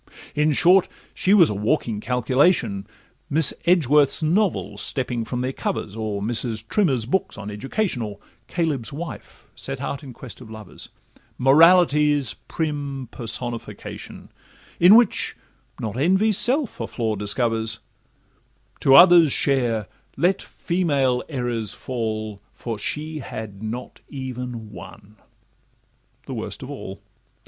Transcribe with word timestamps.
In 0.33 0.51
short, 0.51 0.87
she 1.13 1.31
was 1.31 1.51
a 1.51 1.53
walking 1.53 1.99
calculation, 2.01 2.87
Miss 3.29 3.53
Edgeworth's 3.65 4.23
novels 4.23 4.81
stepping 4.81 5.23
from 5.25 5.41
their 5.41 5.53
covers, 5.53 5.95
Or 5.95 6.23
Mrs. 6.23 6.67
Trimmer's 6.67 7.05
books 7.05 7.37
on 7.37 7.51
education, 7.51 8.01
Or 8.01 8.17
'Coelebs' 8.47 8.91
Wife' 8.91 9.45
set 9.55 9.79
out 9.79 10.01
in 10.03 10.11
quest 10.11 10.41
of 10.41 10.49
lovers, 10.49 10.89
Morality's 11.37 12.33
prim 12.33 13.09
personification, 13.11 14.31
In 14.79 14.95
which 14.95 15.37
not 15.79 15.95
Envy's 15.97 16.39
self 16.39 16.79
a 16.81 16.87
flaw 16.87 17.15
discovers; 17.15 17.77
To 18.79 18.95
others' 18.95 19.31
share 19.31 19.87
let 20.17 20.41
'female 20.41 21.23
errors 21.29 21.75
fall,' 21.75 22.41
For 22.55 22.79
she 22.79 23.19
had 23.19 23.61
not 23.61 24.01
even 24.09 24.71
one—the 24.71 26.33
worst 26.33 26.63
of 26.63 26.71
all. 26.71 27.03